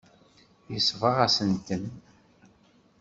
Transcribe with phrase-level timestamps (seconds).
[0.73, 1.85] Yesbeɣ-asent-ten.